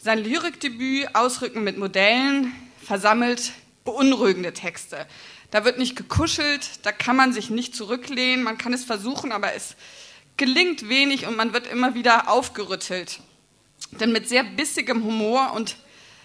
Sein 0.00 0.22
Lyrikdebüt 0.22 1.16
Ausrücken 1.16 1.64
mit 1.64 1.76
Modellen 1.76 2.54
versammelt 2.84 3.50
beunruhigende 3.84 4.54
Texte. 4.54 5.08
Da 5.50 5.64
wird 5.64 5.76
nicht 5.78 5.96
gekuschelt, 5.96 6.70
da 6.84 6.92
kann 6.92 7.16
man 7.16 7.32
sich 7.32 7.50
nicht 7.50 7.74
zurücklehnen, 7.74 8.44
man 8.44 8.58
kann 8.58 8.72
es 8.72 8.84
versuchen, 8.84 9.32
aber 9.32 9.54
es 9.54 9.74
gelingt 10.36 10.88
wenig 10.88 11.26
und 11.26 11.36
man 11.36 11.52
wird 11.52 11.66
immer 11.66 11.96
wieder 11.96 12.30
aufgerüttelt. 12.30 13.18
Denn 13.90 14.12
mit 14.12 14.28
sehr 14.28 14.44
bissigem 14.44 15.02
Humor 15.02 15.52
und 15.56 15.76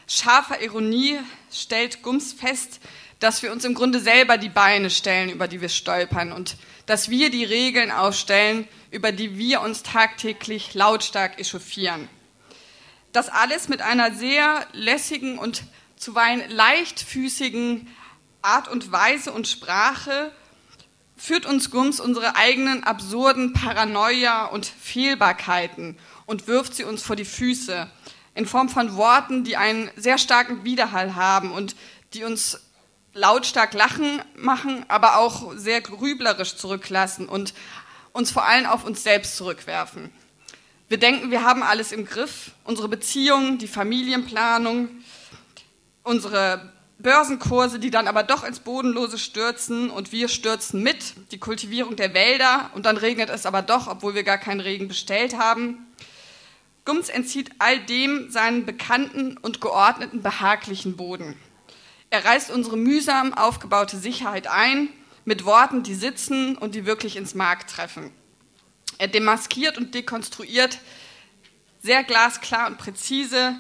scharfer 0.06 0.62
Ironie 0.62 1.18
stellt 1.52 2.04
Gums 2.04 2.32
fest, 2.32 2.80
dass 3.20 3.42
wir 3.42 3.52
uns 3.52 3.66
im 3.66 3.74
Grunde 3.74 4.00
selber 4.00 4.38
die 4.38 4.50
Beine 4.50 4.92
stellen, 4.92 5.32
über 5.32 5.48
die 5.48 5.62
wir 5.62 5.70
stolpern 5.70 6.32
und 6.32 6.58
dass 6.86 7.10
wir 7.10 7.32
die 7.32 7.44
Regeln 7.44 7.90
aufstellen, 7.90 8.68
über 8.92 9.12
die 9.12 9.40
wir 9.40 9.62
uns 9.62 9.82
tagtäglich 9.82 10.76
lautstark 10.76 11.40
echauffieren. 11.40 12.08
Das 13.14 13.30
alles 13.30 13.70
mit 13.70 13.82
einer 13.84 14.12
sehr 14.14 14.66
lässigen 14.74 15.38
und 15.38 15.64
zuweilen 15.98 16.50
leichtfüßigen 16.50 17.88
Art 18.42 18.68
und 18.68 18.92
Weise 18.92 19.32
und 19.32 19.48
Sprache 19.48 20.32
führt 21.16 21.46
uns 21.46 21.70
Gums 21.70 22.00
unsere 22.00 22.36
eigenen 22.36 22.84
absurden 22.84 23.54
Paranoia 23.54 24.48
und 24.48 24.66
Fehlbarkeiten 24.66 25.98
und 26.26 26.48
wirft 26.48 26.74
sie 26.74 26.86
uns 26.86 27.04
vor 27.04 27.16
die 27.16 27.24
Füße 27.24 27.88
in 28.34 28.48
Form 28.48 28.68
von 28.68 28.96
Worten, 28.96 29.44
die 29.44 29.58
einen 29.58 29.92
sehr 29.96 30.18
starken 30.18 30.64
Widerhall 30.64 31.16
haben 31.16 31.52
und 31.52 31.76
die 32.16 32.24
uns 32.24 32.62
lautstark 33.14 33.76
lachen 33.76 34.24
machen, 34.36 34.86
aber 34.88 35.18
auch 35.18 35.54
sehr 35.56 35.82
grüblerisch 35.82 36.56
zurücklassen 36.56 37.30
und 37.30 37.54
uns 38.12 38.32
vor 38.32 38.46
allem 38.48 38.66
auf 38.66 38.84
uns 38.84 39.04
selbst 39.04 39.38
zurückwerfen. 39.38 40.12
Wir 40.94 41.00
denken, 41.00 41.32
wir 41.32 41.44
haben 41.44 41.64
alles 41.64 41.92
im 41.92 42.06
Griff, 42.06 42.52
unsere 42.66 42.88
Beziehungen, 42.88 43.58
die 43.58 43.66
Familienplanung, 43.68 44.90
unsere 46.04 46.72
Börsenkurse, 47.00 47.80
die 47.80 47.90
dann 47.90 48.08
aber 48.08 48.22
doch 48.22 48.44
ins 48.44 48.60
Bodenlose 48.60 49.18
stürzen 49.18 49.90
und 49.90 50.12
wir 50.12 50.28
stürzen 50.28 50.84
mit, 50.84 51.16
die 51.32 51.40
Kultivierung 51.40 51.96
der 51.96 52.14
Wälder 52.14 52.70
und 52.76 52.86
dann 52.86 52.98
regnet 52.98 53.32
es 53.32 53.48
aber 53.48 53.64
doch, 53.64 53.88
obwohl 53.88 54.14
wir 54.14 54.22
gar 54.22 54.38
keinen 54.38 54.60
Regen 54.60 54.88
bestellt 54.88 55.36
haben. 55.36 55.80
Gums 56.86 57.10
entzieht 57.10 57.50
all 57.58 57.80
dem 57.80 58.30
seinen 58.30 58.68
bekannten 58.68 59.36
und 59.38 59.62
geordneten 59.62 60.22
behaglichen 60.22 60.96
Boden. 60.96 61.36
Er 62.12 62.24
reißt 62.24 62.52
unsere 62.52 62.78
mühsam 62.78 63.34
aufgebaute 63.34 63.98
Sicherheit 63.98 64.46
ein 64.46 64.90
mit 65.26 65.44
Worten, 65.44 65.82
die 65.82 65.96
sitzen 65.96 66.56
und 66.56 66.76
die 66.76 66.86
wirklich 66.86 67.16
ins 67.16 67.34
Mark 67.34 67.66
treffen. 67.66 68.12
Er 69.04 69.10
demaskiert 69.10 69.78
und 69.78 69.94
dekonstruiert 69.96 70.80
sehr 71.82 72.06
glasklar 72.06 72.68
und 72.68 72.78
präzise 72.78 73.54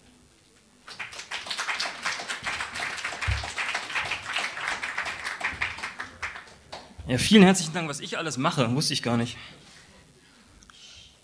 Ja, 7.05 7.17
vielen 7.17 7.43
herzlichen 7.43 7.73
Dank, 7.73 7.89
was 7.89 7.99
ich 7.99 8.17
alles 8.17 8.37
mache, 8.37 8.73
wusste 8.73 8.93
ich 8.93 9.03
gar 9.03 9.17
nicht. 9.17 9.37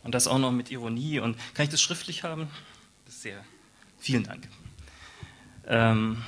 Und 0.04 0.14
das 0.14 0.28
auch 0.28 0.38
noch 0.38 0.52
mit 0.52 0.72
Ironie. 0.72 1.20
Und 1.20 1.38
kann 1.54 1.64
ich 1.64 1.70
das 1.70 1.82
schriftlich 1.82 2.24
haben? 2.24 2.50
Das 3.06 3.16
ist 3.16 3.22
sehr. 3.22 3.44
Vielen 3.98 4.24
Dank. 4.24 4.48
Ähm, 5.66 6.22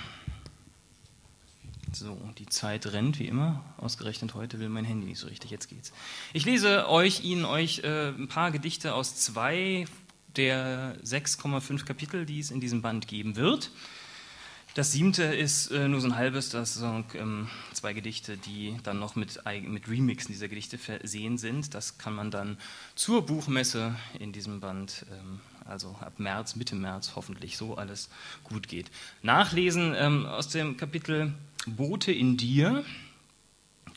so, 1.91 2.18
die 2.38 2.46
Zeit 2.46 2.85
rennt 2.88 3.19
wie 3.19 3.28
immer. 3.28 3.63
Ausgerechnet 3.78 4.34
heute 4.34 4.59
will 4.59 4.69
mein 4.69 4.85
Handy 4.85 5.07
nicht 5.07 5.19
so 5.19 5.28
richtig. 5.28 5.51
Jetzt 5.51 5.68
geht's. 5.68 5.91
Ich 6.31 6.46
lese 6.46 6.88
euch, 6.88 7.24
Ihnen 7.24 7.44
euch 7.44 7.80
äh, 7.80 8.09
ein 8.09 8.30
paar 8.30 8.51
Gedichte 8.51 8.96
aus 8.96 9.16
zwei 9.18 9.85
der 10.36 10.97
6,5 11.03 11.86
Kapitel, 11.86 12.25
die 12.25 12.40
es 12.40 12.52
in 12.52 12.62
diesem 12.62 12.81
Band 12.81 13.08
geben 13.08 13.36
wird. 13.36 13.72
Das 14.74 14.94
siebte 14.94 15.24
ist 15.24 15.69
äh, 15.72 15.90
nur 15.90 16.00
so 16.00 16.08
ein 16.08 16.16
halbes, 16.16 16.50
das 16.50 16.75
sind 16.75 17.14
ähm, 17.16 17.50
zwei 17.74 17.92
Gedichte, 17.92 18.38
die 18.38 18.78
dann 18.84 19.00
noch 19.00 19.18
mit, 19.18 19.42
mit 19.68 19.90
Remixen 19.90 20.31
dieser 20.31 20.47
Gedichte 20.47 20.78
versehen 20.78 21.38
sind. 21.38 21.74
Das 21.74 21.97
kann 21.97 22.14
man 22.14 22.31
dann 22.31 22.58
zur 22.96 23.25
Buchmesse 23.25 23.96
in 24.18 24.31
diesem 24.31 24.62
Band, 24.62 25.06
ähm, 25.12 25.42
also 25.66 25.97
ab 26.00 26.14
März, 26.19 26.56
Mitte 26.56 26.75
März 26.75 27.12
hoffentlich 27.16 27.58
so 27.58 27.75
alles 27.75 28.09
gut 28.46 28.69
geht. 28.69 28.90
Nachlesen 29.24 29.94
ähm, 29.98 30.25
aus 30.25 30.48
dem 30.48 30.78
Kapitel 30.78 31.34
Boote 31.68 32.13
in 32.13 32.38
dir 32.38 32.86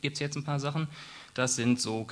gibt 0.02 0.14
es 0.14 0.20
jetzt 0.20 0.36
ein 0.36 0.44
paar 0.44 0.58
Sachen. 0.58 0.88
Das 1.34 1.54
sind 1.54 1.80
so 1.80 2.04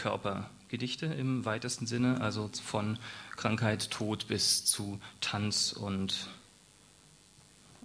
Körpergedichte 0.72 1.04
im 1.04 1.44
weitesten 1.44 1.86
Sinne, 1.86 2.22
also 2.22 2.50
von 2.64 2.98
Krankheit, 3.36 3.90
Tod 3.90 4.26
bis 4.28 4.64
zu 4.64 4.98
Tanz 5.20 5.72
und, 5.72 6.28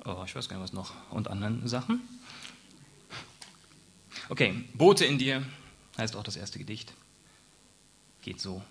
oh, 0.06 0.24
ich 0.26 0.34
weiß 0.34 0.48
gar 0.48 0.56
nicht 0.56 0.64
was 0.64 0.72
noch, 0.72 0.94
und 1.12 1.28
anderen 1.28 1.68
Sachen. 1.68 2.00
Okay, 4.30 4.64
Boote 4.74 5.04
in 5.04 5.18
dir 5.18 5.46
heißt 5.98 6.16
auch 6.16 6.24
das 6.24 6.38
erste 6.38 6.60
Gedicht. 6.60 6.94
Geht 8.22 8.40
so. 8.40 8.64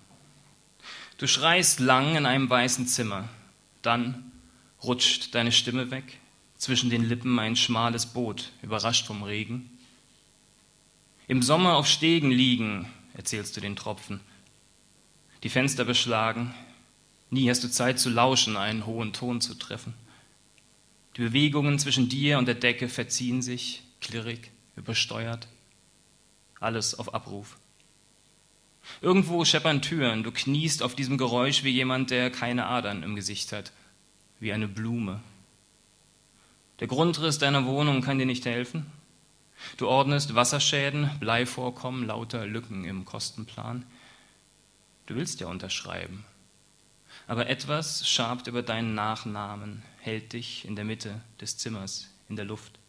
Du 1.19 1.27
schreist 1.27 1.79
lang 1.79 2.15
in 2.15 2.25
einem 2.25 2.49
weißen 2.49 2.87
Zimmer, 2.87 3.29
dann 3.83 4.31
rutscht 4.81 5.35
deine 5.35 5.51
Stimme 5.51 5.91
weg 5.91 6.17
zwischen 6.57 6.89
den 6.89 7.03
Lippen 7.03 7.37
ein 7.37 7.55
schmales 7.55 8.07
Boot, 8.07 8.51
überrascht 8.63 9.05
vom 9.05 9.21
Regen. 9.21 9.69
Im 11.27 11.43
Sommer 11.43 11.75
auf 11.75 11.85
Stegen 11.85 12.31
liegen, 12.31 12.91
erzählst 13.17 13.57
du 13.57 13.61
den 13.61 13.75
Tropfen, 13.75 14.21
die 15.43 15.49
Fenster 15.49 15.83
beschlagen, 15.83 16.53
nie 17.29 17.49
hast 17.49 17.63
du 17.63 17.69
Zeit 17.69 17.99
zu 17.99 18.09
lauschen, 18.09 18.55
einen 18.55 18.85
hohen 18.85 19.11
Ton 19.11 19.41
zu 19.41 19.55
treffen. 19.55 19.93
Die 21.15 21.21
Bewegungen 21.21 21.77
zwischen 21.79 22.07
dir 22.07 22.37
und 22.37 22.45
der 22.45 22.55
Decke 22.55 22.87
verziehen 22.87 23.41
sich, 23.41 23.83
klirrig, 23.99 24.51
übersteuert, 24.75 25.47
alles 26.59 26.95
auf 26.97 27.13
Abruf. 27.13 27.57
Irgendwo 29.01 29.43
scheppern 29.43 29.81
Türen, 29.81 30.23
du 30.23 30.31
kniest 30.31 30.81
auf 30.81 30.95
diesem 30.95 31.17
Geräusch 31.17 31.63
wie 31.63 31.71
jemand, 31.71 32.09
der 32.09 32.31
keine 32.31 32.67
Adern 32.67 33.03
im 33.03 33.15
Gesicht 33.15 33.51
hat, 33.51 33.73
wie 34.39 34.53
eine 34.53 34.67
Blume, 34.67 35.21
der 36.79 36.87
Grundriss 36.87 37.39
deiner 37.39 37.65
Wohnung 37.65 38.01
kann 38.01 38.19
dir 38.19 38.25
nicht 38.25 38.45
helfen. 38.45 38.85
Du 39.77 39.87
ordnest 39.87 40.35
Wasserschäden, 40.35 41.09
Bleivorkommen, 41.19 42.05
lauter 42.05 42.45
Lücken 42.45 42.85
im 42.85 43.05
Kostenplan. 43.05 43.85
Du 45.05 45.15
willst 45.15 45.39
ja 45.39 45.47
unterschreiben. 45.47 46.25
Aber 47.27 47.47
etwas 47.47 48.07
schabt 48.07 48.47
über 48.47 48.61
deinen 48.61 48.95
Nachnamen, 48.95 49.83
hält 49.99 50.33
dich 50.33 50.65
in 50.65 50.75
der 50.75 50.85
Mitte 50.85 51.21
des 51.41 51.57
Zimmers, 51.57 52.09
in 52.29 52.35
der 52.35 52.45
Luft. 52.45 52.79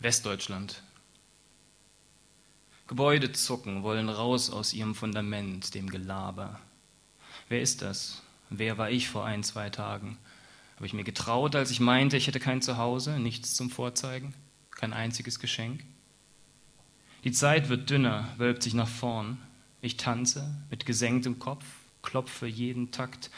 Westdeutschland. 0.00 0.82
Gebäude 2.88 3.32
zucken, 3.32 3.84
wollen 3.84 4.08
raus 4.08 4.50
aus 4.50 4.74
ihrem 4.74 4.94
Fundament, 4.94 5.74
dem 5.74 5.88
Gelaber. 5.88 6.60
Wer 7.48 7.62
ist 7.62 7.80
das? 7.80 8.20
Wer 8.50 8.76
war 8.76 8.90
ich 8.90 9.08
vor 9.08 9.24
ein, 9.24 9.44
zwei 9.44 9.70
Tagen? 9.70 10.18
Habe 10.82 10.88
ich 10.88 10.94
mir 10.94 11.04
getraut, 11.04 11.54
als 11.54 11.70
ich 11.70 11.78
meinte, 11.78 12.16
ich 12.16 12.26
hätte 12.26 12.40
kein 12.40 12.60
Zuhause, 12.60 13.20
nichts 13.20 13.54
zum 13.54 13.70
Vorzeigen, 13.70 14.34
kein 14.72 14.92
einziges 14.92 15.38
Geschenk? 15.38 15.84
Die 17.22 17.30
Zeit 17.30 17.68
wird 17.68 17.88
dünner, 17.88 18.26
wölbt 18.36 18.64
sich 18.64 18.74
nach 18.74 18.88
vorn. 18.88 19.38
Ich 19.80 19.96
tanze 19.96 20.52
mit 20.70 20.84
gesenktem 20.84 21.38
Kopf, 21.38 21.64
klopfe 22.02 22.48
jeden 22.48 22.90
Takt 22.90 23.30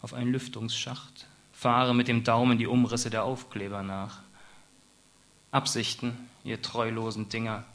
auf 0.00 0.14
einen 0.14 0.32
Lüftungsschacht, 0.32 1.26
fahre 1.52 1.94
mit 1.94 2.08
dem 2.08 2.24
Daumen 2.24 2.56
die 2.56 2.66
Umrisse 2.66 3.10
der 3.10 3.24
Aufkleber 3.24 3.82
nach. 3.82 4.22
Absichten, 5.50 6.16
ihr 6.44 6.62
treulosen 6.62 7.28
Dinger, 7.28 7.66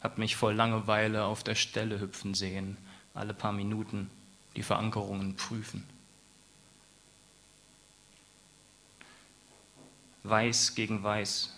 habt 0.00 0.18
mich 0.18 0.36
voll 0.36 0.54
Langeweile 0.54 1.24
auf 1.24 1.42
der 1.42 1.56
Stelle 1.56 1.98
hüpfen 1.98 2.34
sehen, 2.34 2.76
alle 3.12 3.34
paar 3.34 3.52
Minuten 3.52 4.08
die 4.54 4.62
Verankerungen 4.62 5.34
prüfen. 5.34 5.82
Weiß 10.24 10.74
gegen 10.74 11.02
Weiß. 11.02 11.52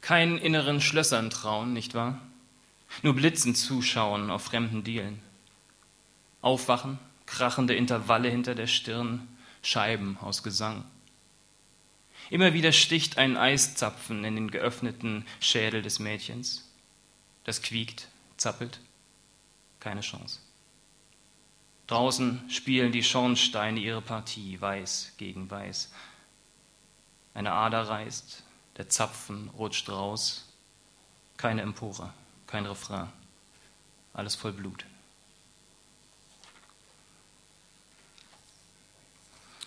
Keinen 0.00 0.38
inneren 0.38 0.80
Schlössern 0.80 1.30
trauen, 1.30 1.72
nicht 1.72 1.94
wahr? 1.94 2.20
Nur 3.02 3.14
Blitzen 3.14 3.54
zuschauen 3.54 4.30
auf 4.30 4.42
fremden 4.42 4.84
Dielen. 4.84 5.20
Aufwachen, 6.42 6.98
krachende 7.24 7.74
Intervalle 7.74 8.28
hinter 8.28 8.54
der 8.54 8.66
Stirn, 8.66 9.26
Scheiben 9.62 10.18
aus 10.18 10.42
Gesang. 10.42 10.84
Immer 12.30 12.52
wieder 12.52 12.72
sticht 12.72 13.16
ein 13.16 13.36
Eiszapfen 13.36 14.24
in 14.24 14.34
den 14.34 14.50
geöffneten 14.50 15.24
Schädel 15.40 15.82
des 15.82 15.98
Mädchens. 15.98 16.68
Das 17.44 17.62
quiekt, 17.62 18.08
zappelt, 18.36 18.80
keine 19.80 20.00
Chance. 20.00 20.40
Draußen 21.86 22.48
spielen 22.48 22.92
die 22.92 23.02
Schornsteine 23.02 23.80
ihre 23.80 24.02
Partie, 24.02 24.60
weiß 24.60 25.12
gegen 25.16 25.50
weiß. 25.50 25.90
Eine 27.34 27.52
Ader 27.52 27.88
reißt, 27.88 28.42
der 28.76 28.88
Zapfen 28.88 29.48
rutscht 29.50 29.88
raus, 29.88 30.48
keine 31.36 31.62
Empore, 31.62 32.12
kein 32.46 32.66
Refrain, 32.66 33.08
alles 34.14 34.34
voll 34.34 34.52
Blut. 34.52 34.84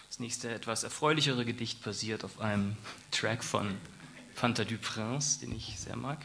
Das 0.08 0.20
nächste 0.20 0.54
etwas 0.54 0.84
erfreulichere 0.84 1.44
Gedicht 1.44 1.84
basiert 1.84 2.24
auf 2.24 2.40
einem 2.40 2.78
Track 3.12 3.44
von 3.44 3.78
Fanta 4.34 4.64
du 4.64 4.78
Prince, 4.78 5.42
den 5.42 5.54
ich 5.54 5.78
sehr 5.78 5.98
mag. 5.98 6.20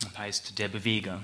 Das 0.00 0.16
heißt 0.16 0.58
Der 0.58 0.68
Beweger. 0.68 1.22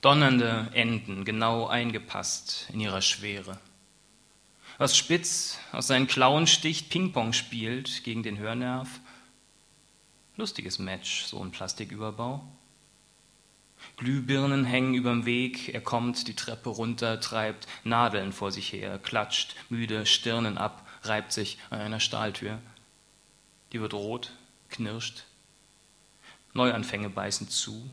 Donnernde 0.00 0.70
Enden, 0.72 1.24
genau 1.24 1.66
eingepasst 1.66 2.68
in 2.72 2.80
ihrer 2.80 3.02
Schwere. 3.02 3.58
Was 4.78 4.96
spitz 4.96 5.58
aus 5.72 5.88
seinen 5.88 6.06
Klauen 6.06 6.46
sticht, 6.46 6.88
Ping-Pong 6.88 7.34
spielt 7.34 8.02
gegen 8.02 8.22
den 8.22 8.38
Hörnerv. 8.38 8.88
Lustiges 10.36 10.78
Match, 10.78 11.24
so 11.24 11.42
ein 11.44 11.50
Plastiküberbau. 11.50 12.42
Glühbirnen 13.98 14.64
hängen 14.64 14.94
überm 14.94 15.26
Weg, 15.26 15.74
er 15.74 15.82
kommt 15.82 16.28
die 16.28 16.34
Treppe 16.34 16.70
runter, 16.70 17.20
treibt 17.20 17.66
Nadeln 17.84 18.32
vor 18.32 18.52
sich 18.52 18.72
her, 18.72 18.98
klatscht 18.98 19.54
müde 19.68 20.06
Stirnen 20.06 20.56
ab, 20.56 20.86
reibt 21.02 21.32
sich 21.32 21.58
an 21.68 21.80
einer 21.80 22.00
Stahltür. 22.00 22.58
Die 23.72 23.80
wird 23.82 23.92
rot, 23.92 24.32
knirscht. 24.70 25.24
Neuanfänge 26.54 27.10
beißen 27.10 27.50
zu. 27.50 27.90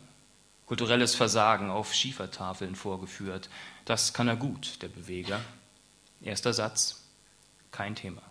Kulturelles 0.68 1.16
Versagen 1.16 1.70
auf 1.70 1.94
Schiefertafeln 1.94 2.76
vorgeführt. 2.76 3.50
Das 3.86 4.14
kann 4.14 4.28
er 4.28 4.36
gut, 4.36 4.82
der 4.82 4.90
Beweger. 4.90 5.40
Erster 6.22 6.54
Satz, 6.54 7.04
kein 7.72 7.96
Thema. 7.96 8.22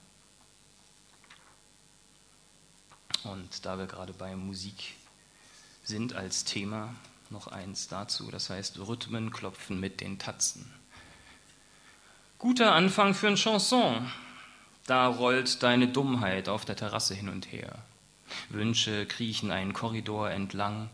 Und 3.25 3.65
da 3.65 3.79
wir 3.79 3.87
gerade 3.87 4.13
bei 4.13 4.37
Musik 4.37 4.95
sind 5.83 6.15
als 6.15 6.45
Thema, 6.45 6.95
noch 7.31 7.49
eins 7.49 7.89
dazu, 7.89 8.31
das 8.31 8.51
heißt 8.51 8.79
Rhythmen 8.79 9.31
klopfen 9.31 9.81
mit 9.81 10.01
den 10.01 10.19
Tatzen. 10.19 10.71
Guter 12.39 12.75
Anfang 12.75 13.15
für 13.15 13.29
ein 13.29 13.37
Chanson. 13.37 14.13
Da 14.87 15.09
rollt 15.09 15.63
deine 15.63 15.89
Dummheit 15.89 16.49
auf 16.51 16.65
der 16.67 16.77
Terrasse 16.77 17.15
hin 17.15 17.31
und 17.31 17.51
her. 17.51 17.79
Wünsche 18.51 19.07
kriechen 19.07 19.51
einen 19.51 19.73
Korridor 19.73 20.31
entlang, 20.31 20.91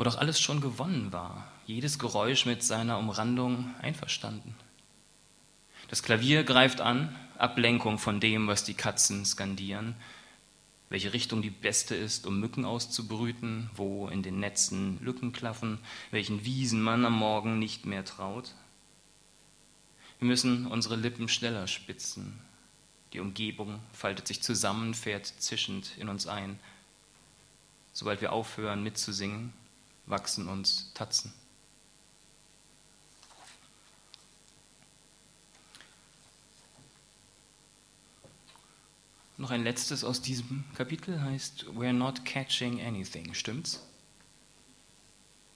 wo 0.00 0.04
doch 0.04 0.16
alles 0.16 0.40
schon 0.40 0.62
gewonnen 0.62 1.12
war, 1.12 1.46
jedes 1.66 1.98
Geräusch 1.98 2.46
mit 2.46 2.62
seiner 2.62 2.96
Umrandung 2.96 3.74
einverstanden. 3.82 4.54
Das 5.88 6.02
Klavier 6.02 6.42
greift 6.42 6.80
an, 6.80 7.14
Ablenkung 7.36 7.98
von 7.98 8.18
dem, 8.18 8.46
was 8.48 8.64
die 8.64 8.72
Katzen 8.72 9.26
skandieren, 9.26 9.94
welche 10.88 11.12
Richtung 11.12 11.42
die 11.42 11.50
beste 11.50 11.94
ist, 11.94 12.26
um 12.26 12.40
Mücken 12.40 12.64
auszubrüten, 12.64 13.68
wo 13.74 14.08
in 14.08 14.22
den 14.22 14.40
Netzen 14.40 14.98
Lücken 15.02 15.32
klaffen, 15.32 15.76
welchen 16.10 16.46
Wiesen 16.46 16.80
man 16.80 17.04
am 17.04 17.18
Morgen 17.18 17.58
nicht 17.58 17.84
mehr 17.84 18.06
traut. 18.06 18.54
Wir 20.18 20.28
müssen 20.28 20.66
unsere 20.66 20.96
Lippen 20.96 21.28
schneller 21.28 21.66
spitzen. 21.66 22.40
Die 23.12 23.20
Umgebung 23.20 23.80
faltet 23.92 24.28
sich 24.28 24.40
zusammen, 24.42 24.94
fährt 24.94 25.26
zischend 25.26 25.90
in 25.98 26.08
uns 26.08 26.26
ein. 26.26 26.58
Sobald 27.92 28.22
wir 28.22 28.32
aufhören 28.32 28.82
mitzusingen, 28.82 29.52
wachsen 30.10 30.48
uns 30.48 30.92
Tatzen. 30.94 31.32
Noch 39.40 39.50
ein 39.50 39.64
letztes 39.64 40.04
aus 40.04 40.20
diesem 40.20 40.64
Kapitel 40.74 41.22
heißt 41.22 41.64
We're 41.68 41.94
not 41.94 42.26
catching 42.26 42.82
anything, 42.82 43.32
stimmt's? 43.32 43.82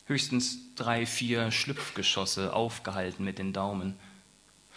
Höchstens 0.07 0.59
drei, 0.75 1.05
vier 1.05 1.51
Schlüpfgeschosse 1.51 2.55
aufgehalten 2.55 3.25
mit 3.25 3.39
den 3.39 3.53
Daumen. 3.53 3.95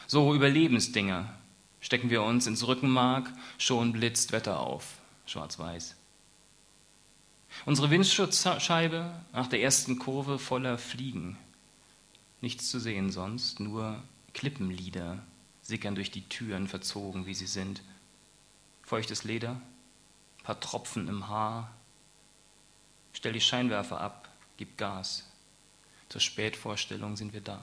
So 0.07 0.35
Überlebensdinger. 0.35 1.33
Stecken 1.79 2.09
wir 2.09 2.23
uns 2.23 2.47
ins 2.47 2.67
Rückenmark, 2.67 3.31
schon 3.57 3.93
blitzt 3.93 4.33
Wetter 4.33 4.59
auf, 4.59 4.97
schwarz-weiß. 5.25 5.95
Unsere 7.65 7.89
Windschutzscheibe 7.89 9.11
nach 9.33 9.47
der 9.47 9.61
ersten 9.61 9.99
Kurve 9.99 10.39
voller 10.39 10.77
Fliegen. 10.77 11.37
Nichts 12.41 12.69
zu 12.69 12.79
sehen 12.79 13.11
sonst, 13.11 13.59
nur 13.59 14.01
Klippenlieder 14.33 15.23
sickern 15.61 15.95
durch 15.95 16.11
die 16.11 16.27
Türen, 16.29 16.67
verzogen 16.67 17.25
wie 17.25 17.33
sie 17.33 17.47
sind 17.47 17.81
feuchtes 18.87 19.25
Leder, 19.25 19.59
paar 20.43 20.61
Tropfen 20.61 21.09
im 21.09 21.27
Haar. 21.27 21.69
Stell 23.11 23.33
die 23.33 23.41
Scheinwerfer 23.41 23.99
ab, 23.99 24.29
gib 24.55 24.77
Gas. 24.77 25.29
Zur 26.07 26.21
Spätvorstellung 26.21 27.17
sind 27.17 27.33
wir 27.33 27.41
da. 27.41 27.61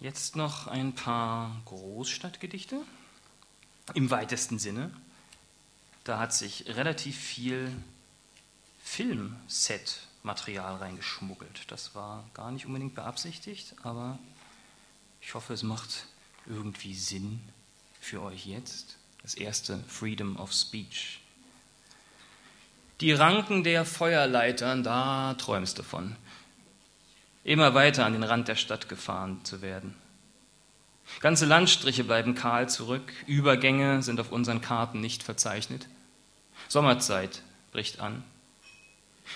Jetzt 0.00 0.34
noch 0.34 0.66
ein 0.66 0.92
paar 0.92 1.54
Großstadtgedichte 1.66 2.80
im 3.94 4.10
weitesten 4.10 4.58
Sinne. 4.58 4.90
Da 6.04 6.18
hat 6.18 6.32
sich 6.32 6.64
relativ 6.68 7.16
viel 7.16 7.70
Filmset-Material 8.82 10.76
reingeschmuggelt. 10.76 11.70
Das 11.70 11.94
war 11.94 12.24
gar 12.34 12.50
nicht 12.50 12.66
unbedingt 12.66 12.94
beabsichtigt, 12.94 13.74
aber 13.82 14.18
ich 15.20 15.34
hoffe, 15.34 15.52
es 15.52 15.62
macht 15.62 16.06
irgendwie 16.46 16.94
Sinn 16.94 17.40
für 18.00 18.22
euch 18.22 18.46
jetzt. 18.46 18.96
Das 19.22 19.34
erste, 19.34 19.78
Freedom 19.88 20.36
of 20.36 20.52
Speech. 20.52 21.20
Die 23.00 23.12
Ranken 23.12 23.62
der 23.62 23.84
Feuerleitern, 23.84 24.82
da 24.82 25.34
träumst 25.34 25.78
du 25.78 25.82
von. 25.82 26.16
Immer 27.44 27.74
weiter 27.74 28.06
an 28.06 28.14
den 28.14 28.24
Rand 28.24 28.48
der 28.48 28.56
Stadt 28.56 28.88
gefahren 28.88 29.44
zu 29.44 29.62
werden. 29.62 29.94
Ganze 31.20 31.46
Landstriche 31.46 32.04
bleiben 32.04 32.34
kahl 32.34 32.68
zurück, 32.68 33.12
Übergänge 33.26 34.02
sind 34.02 34.20
auf 34.20 34.30
unseren 34.30 34.60
Karten 34.60 35.00
nicht 35.00 35.22
verzeichnet. 35.22 35.88
Sommerzeit 36.68 37.42
bricht 37.72 38.00
an. 38.00 38.22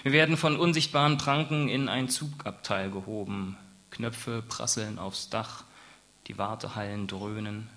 Wir 0.03 0.13
werden 0.13 0.37
von 0.37 0.57
unsichtbaren 0.57 1.19
Pranken 1.19 1.69
in 1.69 1.89
ein 1.89 2.09
Zugabteil 2.09 2.91
gehoben, 2.91 3.57
Knöpfe 3.91 4.43
prasseln 4.43 4.99
aufs 4.99 5.29
Dach, 5.29 5.65
die 6.29 6.39
Wartehallen 6.39 7.07
dröhnen. 7.07 7.69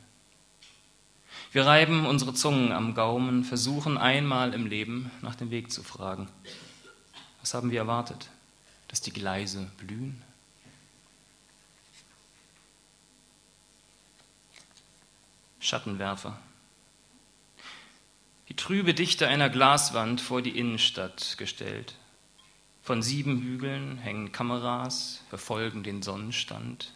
Wir 1.52 1.66
reiben 1.66 2.06
unsere 2.06 2.34
Zungen 2.34 2.72
am 2.72 2.96
Gaumen, 2.96 3.44
versuchen 3.44 3.98
einmal 3.98 4.54
im 4.54 4.66
Leben 4.66 5.12
nach 5.22 5.36
dem 5.36 5.52
Weg 5.52 5.72
zu 5.72 5.84
fragen. 5.84 6.30
Was 7.42 7.54
haben 7.54 7.72
wir 7.72 7.80
erwartet? 7.80 8.30
Dass 8.88 9.02
die 9.02 9.12
Gleise 9.12 9.70
blühen? 9.78 10.22
Schattenwerfer. 15.66 16.40
Die 18.50 18.56
trübe 18.56 18.94
Dichte 18.94 19.28
einer 19.28 19.50
Glaswand 19.50 20.22
vor 20.22 20.42
die 20.42 20.58
Innenstadt 20.58 21.38
gestellt. 21.38 21.96
Von 22.84 23.02
sieben 23.02 23.42
Hügeln 23.42 23.98
hängen 23.98 24.32
Kameras, 24.32 25.24
verfolgen 25.30 25.82
den 25.82 26.04
Sonnenstand. 26.04 26.94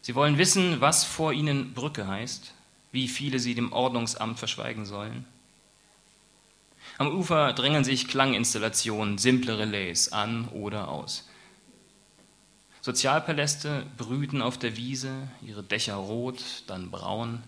Sie 0.00 0.16
wollen 0.16 0.38
wissen, 0.38 0.80
was 0.80 1.04
vor 1.04 1.32
ihnen 1.32 1.72
Brücke 1.72 2.08
heißt, 2.08 2.52
wie 2.90 3.06
viele 3.06 3.38
sie 3.38 3.54
dem 3.54 3.72
Ordnungsamt 3.72 4.40
verschweigen 4.40 4.84
sollen. 4.84 5.24
Am 6.98 7.16
Ufer 7.16 7.52
drängen 7.52 7.84
sich 7.84 8.08
Klanginstallationen, 8.08 9.18
simple 9.18 9.58
Relais 9.58 10.08
an 10.10 10.48
oder 10.48 10.88
aus. 10.88 11.28
Sozialpaläste 12.80 13.86
brüten 13.96 14.42
auf 14.42 14.58
der 14.58 14.76
Wiese, 14.76 15.28
ihre 15.40 15.62
Dächer 15.62 15.94
rot, 15.94 16.64
dann 16.66 16.90
braun. 16.90 17.44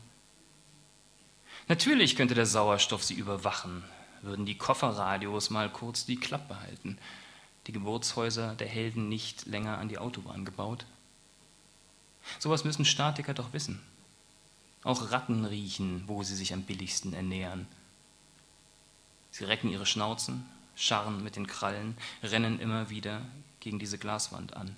Natürlich 1.67 2.17
könnte 2.17 2.35
der 2.35 2.47
Sauerstoff 2.47 3.03
sie 3.03 3.15
überwachen, 3.15 3.85
würden 4.21 4.45
die 4.45 4.59
Kofferradios 4.59 5.49
mal 5.49 5.71
kurz 5.71 6.05
die 6.05 6.17
Klappe 6.17 6.61
halten, 6.61 6.99
die 7.67 7.73
Geburtshäuser 7.73 8.55
der 8.55 8.69
Helden 8.69 9.09
nicht 9.09 9.47
länger 9.47 9.79
an 9.79 9.89
die 9.89 9.99
Autobahn 9.99 10.45
gebaut. 10.45 10.85
Sowas 12.39 12.65
müssen 12.65 12.85
Statiker 12.85 13.33
doch 13.33 13.53
wissen. 13.53 13.81
Auch 14.83 15.11
Ratten 15.11 15.47
riechen, 15.47 16.05
wo 16.07 16.23
sie 16.23 16.37
sich 16.37 16.53
am 16.53 16.63
billigsten 16.63 17.15
ernähren. 17.15 17.67
Sie 19.31 19.45
recken 19.45 19.71
ihre 19.71 19.87
Schnauzen, 19.87 20.47
scharren 20.77 21.25
mit 21.25 21.37
den 21.37 21.47
Krallen, 21.47 21.97
rennen 22.23 22.61
immer 22.61 22.91
wieder 22.91 23.23
gegen 23.61 23.79
diese 23.79 23.97
Glaswand 23.97 24.55
an. 24.55 24.77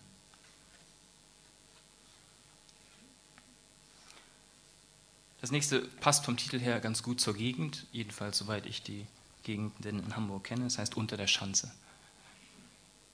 Das 5.41 5.51
nächste 5.51 5.81
passt 5.81 6.25
vom 6.25 6.37
Titel 6.37 6.59
her 6.59 6.81
ganz 6.81 7.03
gut 7.03 7.21
zur 7.21 7.35
Gegend, 7.35 7.87
jedenfalls 7.93 8.39
soweit 8.39 8.67
ich 8.67 8.83
die 8.83 9.07
Gegenden 9.43 10.01
in 10.01 10.17
Hamburg 10.17 10.45
kenne. 10.45 10.67
Es 10.67 10.79
heißt 10.79 10.97
Unter 10.97 11.17
der 11.17 11.27
Schanze. 11.27 11.71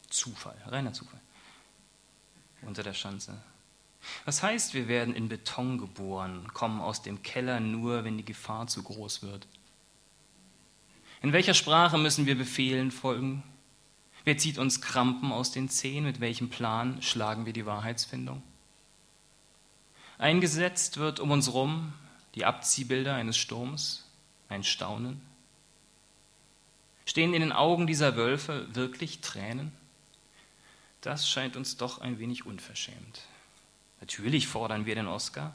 Zufall, 0.08 0.56
reiner 0.66 0.92
Zufall. 0.92 1.20
Unter 2.62 2.82
der 2.82 2.94
Schanze. 2.94 3.36
Was 4.24 4.42
heißt, 4.42 4.74
wir 4.74 4.88
werden 4.88 5.14
in 5.14 5.28
Beton 5.28 5.78
geboren, 5.78 6.48
kommen 6.52 6.80
aus 6.80 7.02
dem 7.02 7.22
Keller 7.22 7.60
nur, 7.60 8.04
wenn 8.04 8.16
die 8.16 8.24
Gefahr 8.24 8.66
zu 8.66 8.82
groß 8.82 9.22
wird? 9.22 9.46
In 11.22 11.32
welcher 11.32 11.54
Sprache 11.54 11.98
müssen 11.98 12.26
wir 12.26 12.36
Befehlen 12.36 12.90
folgen? 12.90 13.42
Wer 14.24 14.38
zieht 14.38 14.58
uns 14.58 14.80
Krampen 14.80 15.32
aus 15.32 15.52
den 15.52 15.68
Zehen? 15.68 16.04
Mit 16.04 16.20
welchem 16.20 16.50
Plan 16.50 17.00
schlagen 17.02 17.46
wir 17.46 17.52
die 17.52 17.66
Wahrheitsfindung? 17.66 18.42
Eingesetzt 20.18 20.98
wird 20.98 21.20
um 21.20 21.30
uns 21.30 21.52
rum 21.52 21.92
die 22.34 22.44
Abziehbilder 22.44 23.14
eines 23.14 23.36
Sturms, 23.36 24.04
ein 24.48 24.64
Staunen. 24.64 25.20
Stehen 27.04 27.34
in 27.34 27.40
den 27.40 27.52
Augen 27.52 27.86
dieser 27.86 28.16
Wölfe 28.16 28.74
wirklich 28.74 29.20
Tränen? 29.20 29.72
Das 31.00 31.28
scheint 31.28 31.56
uns 31.56 31.76
doch 31.76 32.00
ein 32.00 32.18
wenig 32.18 32.46
unverschämt. 32.46 33.22
Natürlich 34.00 34.46
fordern 34.46 34.86
wir 34.86 34.94
den 34.94 35.08
Oscar, 35.08 35.54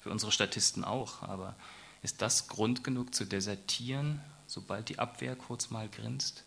für 0.00 0.10
unsere 0.10 0.32
Statisten 0.32 0.84
auch, 0.84 1.22
aber 1.22 1.54
ist 2.02 2.22
das 2.22 2.48
Grund 2.48 2.82
genug 2.82 3.14
zu 3.14 3.24
desertieren, 3.24 4.20
sobald 4.46 4.88
die 4.88 4.98
Abwehr 4.98 5.36
kurz 5.36 5.70
mal 5.70 5.88
grinst? 5.88 6.44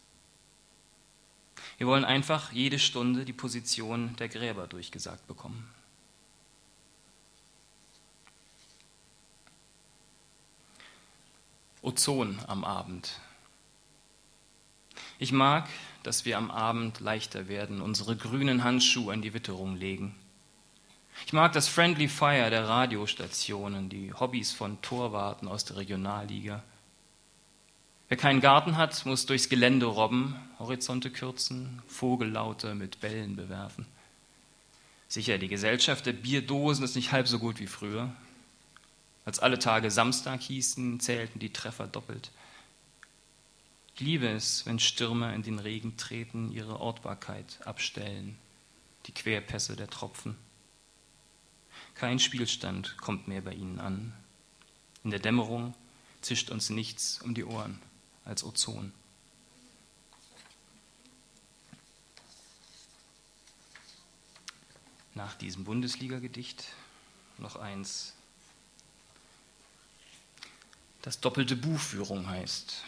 Wir 1.77 1.88
wollen 1.88 2.06
einfach 2.06 2.51
jede 2.51 2.80
Stunde 2.80 3.25
die 3.25 3.34
Position 3.34 4.15
der 4.18 4.30
Gräber 4.30 4.68
durchgesagt 4.68 5.27
bekommen. 5.27 5.70
Ozon 11.84 12.40
am 12.48 12.63
Abend. 12.63 13.20
Ich 15.20 15.34
mag, 15.34 15.68
dass 16.04 16.25
wir 16.25 16.38
am 16.38 16.50
Abend 16.50 17.02
leichter 17.02 17.48
werden, 17.50 17.82
unsere 17.82 18.16
grünen 18.16 18.63
Handschuhe 18.63 19.13
an 19.13 19.22
die 19.22 19.34
Witterung 19.34 19.75
legen. 19.75 20.16
Ich 21.25 21.34
mag 21.34 21.52
das 21.52 21.68
Friendly 21.68 22.08
Fire 22.08 22.50
der 22.50 22.68
Radiostationen, 22.68 23.90
die 23.90 24.13
Hobbys 24.13 24.54
von 24.54 24.82
Torwarten 24.82 25.48
aus 25.48 25.66
der 25.66 25.78
Regionalliga. 25.78 26.63
Wer 28.08 28.18
keinen 28.18 28.42
Garten 28.42 28.78
hat, 28.78 29.06
muss 29.06 29.25
durchs 29.25 29.50
Gelände 29.50 29.86
robben, 29.86 30.36
Horizonte 30.60 31.10
kürzen, 31.10 31.82
Vogellaute 31.88 32.75
mit 32.75 33.02
Bällen 33.02 33.36
bewerfen. 33.36 33.86
Sicher, 35.10 35.38
die 35.38 35.50
Gesellschaft 35.50 36.06
der 36.06 36.13
Bierdosen 36.13 36.86
ist 36.86 36.96
nicht 36.96 37.12
halb 37.12 37.28
so 37.28 37.40
gut 37.40 37.60
wie 37.60 37.68
früher. 37.68 38.10
Als 39.25 39.39
alle 39.39 39.58
Tage 39.58 39.89
Samstag 39.89 40.42
hießen, 40.42 41.00
zählten 41.00 41.39
die 41.39 41.53
Treffer 41.53 41.88
doppelt. 41.88 42.32
Ich 43.96 44.01
liebe 44.01 44.27
es, 44.27 44.65
wenn 44.65 44.80
Stürmer 44.80 45.34
in 45.34 45.44
den 45.44 45.60
Regen 45.60 45.98
treten, 45.98 46.51
ihre 46.51 46.80
Ortbarkeit 46.80 47.60
abstellen, 47.65 48.38
die 49.06 49.13
Querpässe 49.13 49.75
der 49.75 49.89
Tropfen. 49.89 50.36
Kein 51.96 52.20
Spielstand 52.20 52.98
kommt 52.98 53.27
mehr 53.27 53.42
bei 53.42 53.53
ihnen 53.53 53.80
an. 53.80 54.13
In 55.03 55.12
der 55.12 55.20
Dämmerung 55.20 55.75
zischt 56.22 56.50
uns 56.50 56.70
nichts 56.70 57.22
um 57.22 57.36
die 57.36 57.44
Ohren 57.44 57.80
als 58.25 58.44
Ozon. 58.44 58.92
Nach 65.13 65.36
diesem 65.36 65.63
Bundesliga-Gedicht 65.63 66.65
noch 67.38 67.56
eins 67.58 68.13
das 71.04 71.20
doppelte 71.20 71.56
Buchführung 71.58 72.28
heißt. 72.28 72.86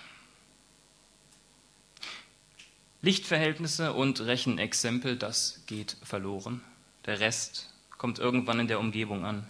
Lichtverhältnisse 3.02 3.94
und 3.94 4.22
Rechenexempel, 4.22 5.18
das 5.18 5.62
geht 5.68 5.98
verloren. 6.02 6.62
Der 7.06 7.20
Rest 7.20 7.74
kommt 7.98 8.18
irgendwann 8.18 8.62
in 8.62 8.68
der 8.68 8.80
Umgebung 8.80 9.26
an. 9.26 9.48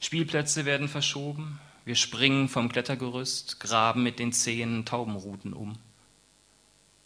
Spielplätze 0.00 0.64
werden 0.64 0.88
verschoben, 0.88 1.58
wir 1.84 1.96
springen 1.96 2.48
vom 2.48 2.70
Klettergerüst, 2.70 3.60
graben 3.60 4.02
mit 4.02 4.18
den 4.18 4.32
Zehen 4.32 4.86
Taubenruten 4.86 5.52
um. 5.52 5.76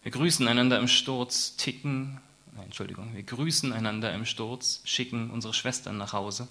Wir 0.02 0.12
grüßen 0.12 0.46
einander 0.46 0.78
im 0.78 0.88
Sturz, 0.88 1.56
ticken, 1.56 2.20
nein, 2.54 2.66
Entschuldigung, 2.66 3.14
wir 3.14 3.22
grüßen 3.22 3.72
einander 3.72 4.12
im 4.12 4.26
Sturz, 4.26 4.82
schicken 4.84 5.30
unsere 5.30 5.54
Schwestern 5.54 5.96
nach 5.96 6.12
Hause 6.12 6.46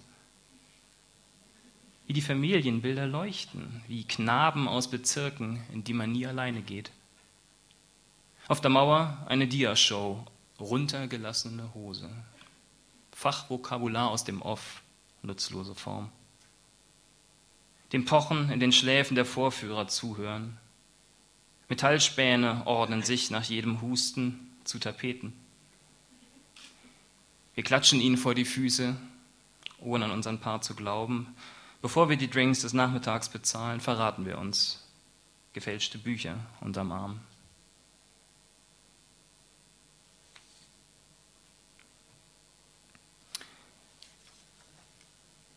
wie 2.10 2.13
die 2.13 2.22
Familienbilder 2.24 3.06
leuchten, 3.06 3.84
wie 3.88 4.04
Knaben 4.04 4.68
aus 4.68 4.89
Bezirken, 4.89 5.63
in 5.72 5.84
die 5.84 5.94
man 5.94 6.12
nie 6.12 6.25
alleine 6.25 6.63
geht. 6.63 6.89
Auf 8.48 8.62
der 8.62 8.72
Mauer 8.72 9.24
eine 9.28 9.48
Diashow, 9.48 10.25
runtergelassene 10.60 11.72
Hose. 11.75 12.10
Fachvokabular 13.12 14.10
aus 14.10 14.24
dem 14.24 14.42
Off, 14.42 14.82
nutzlose 15.22 15.75
Form. 15.75 16.10
Dem 17.94 18.06
Pochen 18.06 18.50
in 18.50 18.60
den 18.60 18.72
Schläfen 18.72 19.13
der 19.13 19.25
Vorführer 19.25 19.88
zuhören. 19.88 20.58
Metallspäne 21.68 22.66
ordnen 22.66 23.04
sich 23.04 23.30
nach 23.30 23.44
jedem 23.44 23.82
Husten 23.82 24.50
zu 24.63 24.80
Tapeten. 24.80 25.32
Wir 27.54 27.63
klatschen 27.63 28.01
ihnen 28.01 28.18
vor 28.18 28.34
die 28.34 28.46
Füße, 28.46 28.96
ohne 29.78 30.06
an 30.06 30.12
unseren 30.12 30.39
Paar 30.39 30.63
zu 30.63 30.74
glauben, 30.74 31.36
Bevor 31.81 32.09
wir 32.09 32.17
die 32.17 32.29
Drinks 32.29 32.62
des 32.62 32.74
Nachmittags 32.74 33.29
bezahlen, 33.29 33.79
verraten 33.79 34.25
wir 34.25 34.38
uns 34.38 34.86
gefälschte 35.53 35.98
Bücher 35.98 36.38
unterm 36.59 36.91
Arm. 36.91 37.21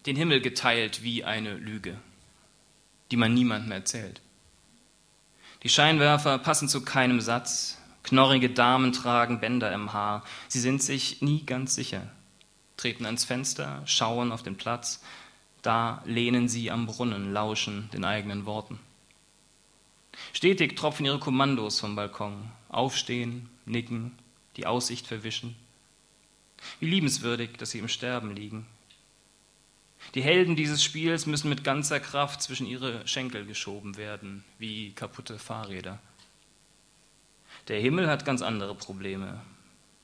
Den 0.06 0.16
Himmel 0.16 0.40
geteilt 0.40 1.02
wie 1.02 1.24
eine 1.24 1.54
Lüge, 1.54 1.96
die 3.10 3.16
man 3.16 3.34
niemandem 3.34 3.72
erzählt. 3.72 4.20
Die 5.62 5.68
Scheinwerfer 5.68 6.38
passen 6.38 6.68
zu 6.68 6.84
keinem 6.84 7.20
Satz. 7.20 7.78
Knorrige 8.02 8.50
Damen 8.50 8.92
tragen 8.92 9.38
Bänder 9.38 9.72
im 9.72 9.92
Haar. 9.92 10.24
Sie 10.48 10.58
sind 10.58 10.82
sich 10.82 11.22
nie 11.22 11.46
ganz 11.46 11.76
sicher, 11.76 12.10
treten 12.76 13.06
ans 13.06 13.24
Fenster, 13.24 13.82
schauen 13.86 14.32
auf 14.32 14.42
den 14.42 14.56
Platz, 14.56 15.00
da 15.62 16.02
lehnen 16.04 16.48
sie 16.48 16.70
am 16.70 16.86
Brunnen, 16.86 17.32
lauschen 17.32 17.88
den 17.92 18.04
eigenen 18.04 18.46
Worten. 18.46 18.78
Stetig 20.32 20.76
tropfen 20.76 21.06
ihre 21.06 21.18
Kommandos 21.18 21.80
vom 21.80 21.96
Balkon. 21.96 22.50
Aufstehen, 22.68 23.48
nicken, 23.64 24.12
die 24.56 24.66
Aussicht 24.66 25.06
verwischen. 25.06 25.56
Wie 26.80 26.86
liebenswürdig, 26.86 27.56
dass 27.58 27.70
sie 27.70 27.78
im 27.78 27.88
Sterben 27.88 28.34
liegen. 28.34 28.66
Die 30.14 30.22
Helden 30.22 30.56
dieses 30.56 30.82
Spiels 30.82 31.26
müssen 31.26 31.48
mit 31.48 31.64
ganzer 31.64 32.00
Kraft 32.00 32.42
zwischen 32.42 32.66
ihre 32.66 33.06
Schenkel 33.06 33.46
geschoben 33.46 33.96
werden, 33.96 34.44
wie 34.58 34.92
kaputte 34.92 35.38
Fahrräder. 35.38 36.00
Der 37.68 37.80
Himmel 37.80 38.08
hat 38.08 38.24
ganz 38.24 38.42
andere 38.42 38.74
Probleme 38.74 39.40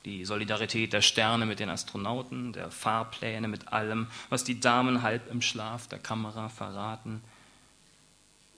die 0.09 0.25
Solidarität 0.25 0.95
der 0.95 1.03
Sterne 1.03 1.45
mit 1.45 1.61
den 1.61 1.69
Astronauten, 1.69 2.55
der 2.55 2.71
Fahrpläne 2.71 3.47
mit 3.47 3.69
allem, 3.69 4.07
was 4.31 4.43
die 4.43 4.59
Damen 4.59 5.03
halb 5.03 5.31
im 5.31 5.43
Schlaf 5.43 5.87
der 5.87 5.99
Kamera 5.99 6.49
verraten. 6.49 7.21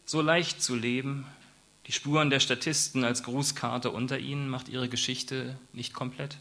So 0.07 0.23
leicht 0.23 0.62
zu 0.62 0.76
leben, 0.76 1.26
die 1.87 1.92
Spuren 1.92 2.30
der 2.30 2.38
Statisten 2.38 3.02
als 3.02 3.25
Grußkarte 3.25 3.90
unter 3.90 4.19
ihnen 4.19 4.49
macht 4.49 4.69
ihre 4.69 4.88
Geschichte 4.88 5.59
nicht 5.73 5.92
komplett. 5.92 6.38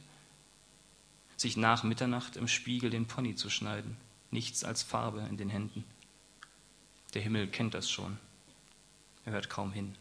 Sich 1.37 1.57
nach 1.57 1.83
Mitternacht 1.83 2.37
im 2.37 2.47
Spiegel 2.47 2.91
den 2.91 3.07
Pony 3.07 3.35
zu 3.35 3.49
schneiden, 3.49 3.97
nichts 4.29 4.63
als 4.63 4.83
Farbe 4.83 5.25
in 5.27 5.37
den 5.37 5.49
Händen. 5.49 5.85
Der 7.15 7.23
Himmel 7.23 7.47
kennt 7.47 7.73
das 7.73 7.89
schon. 7.89 8.19
Er 9.25 9.31
hört 9.31 9.49
kaum 9.49 9.71
hin. 9.71 9.95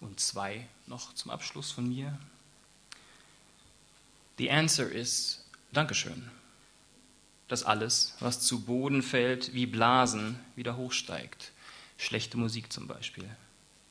Und 0.00 0.18
zwei 0.18 0.66
noch 0.86 1.14
zum 1.14 1.30
Abschluss 1.30 1.70
von 1.70 1.88
mir. 1.88 2.18
The 4.38 4.50
answer 4.50 4.90
is 4.90 5.44
Dankeschön. 5.72 6.30
Dass 7.48 7.64
alles, 7.64 8.14
was 8.20 8.40
zu 8.40 8.60
Boden 8.60 9.02
fällt, 9.02 9.52
wie 9.52 9.66
Blasen 9.66 10.38
wieder 10.56 10.76
hochsteigt. 10.76 11.52
Schlechte 11.98 12.38
Musik 12.38 12.72
zum 12.72 12.86
Beispiel. 12.86 13.28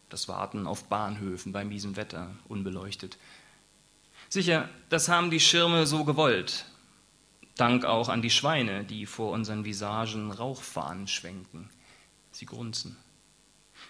Das 0.09 0.27
Warten 0.27 0.65
auf 0.65 0.85
Bahnhöfen 0.85 1.51
bei 1.51 1.63
miesem 1.63 1.95
Wetter, 1.95 2.35
unbeleuchtet. 2.47 3.17
Sicher, 4.29 4.69
das 4.89 5.09
haben 5.09 5.29
die 5.29 5.39
Schirme 5.39 5.85
so 5.85 6.03
gewollt. 6.03 6.65
Dank 7.55 7.85
auch 7.85 8.09
an 8.09 8.21
die 8.21 8.29
Schweine, 8.29 8.83
die 8.83 9.05
vor 9.05 9.31
unseren 9.31 9.65
Visagen 9.65 10.31
Rauchfahnen 10.31 11.07
schwenken. 11.07 11.69
Sie 12.31 12.45
grunzen. 12.45 12.97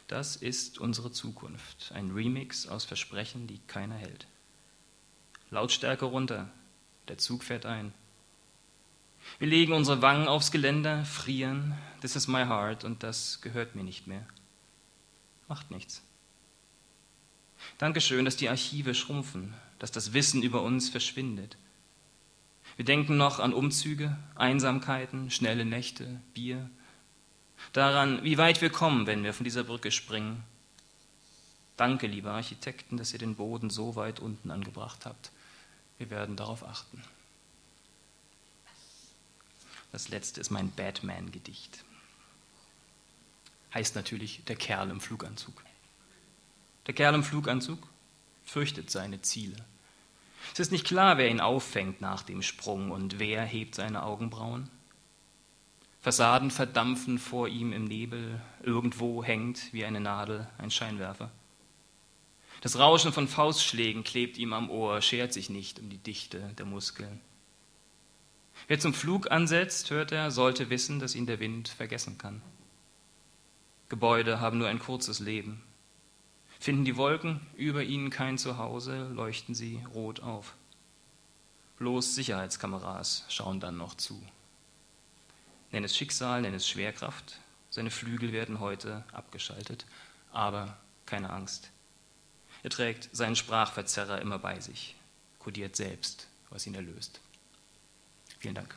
Das 0.10 0.36
ist 0.36 0.80
unsere 0.80 1.12
Zukunft. 1.12 1.92
Ein 1.94 2.10
Remix 2.10 2.68
aus 2.68 2.84
Versprechen, 2.84 3.46
die 3.46 3.60
keiner 3.68 3.94
hält. 3.94 4.26
Lautstärke 5.52 6.06
runter. 6.06 6.50
Der 7.10 7.20
Zug 7.20 7.44
fährt 7.44 7.68
ein. 7.68 7.94
Wir 9.38 9.48
legen 9.48 9.72
unsere 9.72 10.02
Wangen 10.02 10.28
aufs 10.28 10.50
Geländer, 10.50 11.06
frieren. 11.06 11.78
This 12.02 12.16
is 12.16 12.28
my 12.28 12.46
heart 12.46 12.84
und 12.84 13.04
das 13.04 13.40
gehört 13.42 13.76
mir 13.76 13.84
nicht 13.84 14.08
mehr. 14.08 14.26
Macht 15.48 15.70
nichts. 15.70 16.02
Dankeschön, 17.78 18.26
dass 18.26 18.36
die 18.36 18.50
Archive 18.50 18.96
schrumpfen, 18.96 19.54
dass 19.78 19.92
das 19.92 20.14
Wissen 20.14 20.42
über 20.42 20.64
uns 20.64 20.90
verschwindet. 20.90 21.56
Wir 22.78 22.86
denken 22.86 23.16
noch 23.16 23.38
an 23.38 23.54
Umzüge, 23.54 24.18
Einsamkeiten, 24.34 25.30
schnelle 25.30 25.66
Nächte, 25.66 26.20
Bier, 26.34 26.68
daran, 27.74 28.24
wie 28.24 28.38
weit 28.38 28.62
wir 28.62 28.70
kommen, 28.70 29.08
wenn 29.08 29.24
wir 29.24 29.34
von 29.34 29.44
dieser 29.44 29.64
Brücke 29.64 29.92
springen. 29.92 30.44
Danke, 31.78 32.08
liebe 32.08 32.32
Architekten, 32.32 32.98
dass 32.98 33.14
ihr 33.14 33.20
den 33.20 33.36
Boden 33.36 33.70
so 33.70 33.96
weit 33.96 34.20
unten 34.20 34.52
angebracht 34.52 35.06
habt. 35.06 35.32
Wir 35.98 36.10
werden 36.10 36.36
darauf 36.36 36.64
achten. 36.64 37.04
Das 39.92 40.10
letzte 40.10 40.42
ist 40.42 40.50
mein 40.50 40.72
Batman-Gedicht. 40.72 41.84
Heißt 43.74 43.96
natürlich 43.96 44.44
der 44.46 44.56
Kerl 44.56 44.90
im 44.90 45.00
Fluganzug. 45.00 45.64
Der 46.88 46.94
Kerl 46.94 47.16
im 47.16 47.24
Fluganzug 47.24 47.88
fürchtet 48.46 48.90
seine 48.90 49.22
Ziele. 49.22 49.56
Es 50.54 50.60
ist 50.60 50.72
nicht 50.72 50.86
klar, 50.86 51.18
wer 51.18 51.30
ihn 51.30 51.42
auffängt 51.42 52.02
nach 52.02 52.24
dem 52.24 52.42
Sprung 52.42 52.92
und 52.92 53.20
wer 53.20 53.44
hebt 53.44 53.76
seine 53.76 54.04
Augenbrauen. 54.04 54.70
Fassaden 56.02 56.50
verdampfen 56.50 57.20
vor 57.20 57.48
ihm 57.50 57.74
im 57.74 57.84
Nebel, 57.84 58.42
irgendwo 58.64 59.24
hängt 59.24 59.74
wie 59.74 59.84
eine 59.84 60.00
Nadel 60.00 60.48
ein 60.58 60.72
Scheinwerfer. 60.72 61.30
Das 62.62 62.78
Rauschen 62.78 63.14
von 63.14 63.28
Faustschlägen 63.28 64.04
klebt 64.04 64.38
ihm 64.38 64.54
am 64.54 64.70
Ohr, 64.70 65.02
schert 65.02 65.34
sich 65.34 65.50
nicht 65.50 65.80
um 65.80 65.90
die 65.90 65.98
Dichte 65.98 66.54
der 66.58 66.66
Muskeln. 66.66 67.22
Wer 68.68 68.80
zum 68.80 68.94
Flug 68.94 69.32
ansetzt, 69.32 69.90
hört 69.90 70.12
er, 70.12 70.32
sollte 70.32 70.70
wissen, 70.70 71.00
dass 71.00 71.16
ihn 71.16 71.26
der 71.26 71.40
Wind 71.40 71.70
vergessen 71.70 72.18
kann. 72.18 72.42
Gebäude 73.88 74.40
haben 74.40 74.58
nur 74.58 74.68
ein 74.68 74.80
kurzes 74.80 75.20
Leben. 75.20 75.64
Finden 76.60 76.86
die 76.86 76.98
Wolken 76.98 77.40
über 77.56 77.84
ihnen 77.84 78.10
kein 78.10 78.38
Zuhause, 78.38 79.10
leuchten 79.14 79.56
sie 79.56 79.82
rot 79.94 80.20
auf. 80.22 80.56
Bloß 81.78 82.16
Sicherheitskameras 82.16 83.26
schauen 83.30 83.62
dann 83.62 83.78
noch 83.78 83.96
zu. 83.96 84.22
Nenn 85.72 85.84
es 85.84 85.96
Schicksal, 85.96 86.42
nenn 86.42 86.54
es 86.54 86.68
Schwerkraft. 86.68 87.40
Seine 87.70 87.92
Flügel 87.92 88.32
werden 88.32 88.60
heute 88.60 89.04
abgeschaltet, 89.12 89.86
aber 90.32 90.78
keine 91.06 91.30
Angst. 91.30 91.70
Er 92.64 92.70
trägt 92.70 93.10
seinen 93.16 93.36
Sprachverzerrer 93.36 94.22
immer 94.22 94.40
bei 94.40 94.60
sich, 94.60 94.96
kodiert 95.38 95.76
selbst, 95.76 96.28
was 96.50 96.66
ihn 96.66 96.76
erlöst. 96.76 97.20
Vielen 98.40 98.56
Dank. 98.56 98.76